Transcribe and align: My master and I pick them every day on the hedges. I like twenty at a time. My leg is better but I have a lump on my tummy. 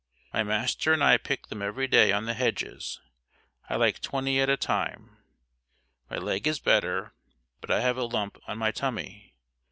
My 0.33 0.41
master 0.41 0.93
and 0.93 1.03
I 1.03 1.17
pick 1.17 1.49
them 1.49 1.61
every 1.61 1.87
day 1.87 2.11
on 2.11 2.25
the 2.25 2.33
hedges. 2.33 2.99
I 3.69 3.75
like 3.75 3.99
twenty 4.01 4.41
at 4.41 4.49
a 4.49 4.57
time. 4.57 5.17
My 6.09 6.17
leg 6.17 6.47
is 6.47 6.57
better 6.57 7.13
but 7.59 7.69
I 7.69 7.81
have 7.81 7.97
a 7.97 8.05
lump 8.05 8.39
on 8.47 8.57
my 8.57 8.71
tummy. 8.71 9.35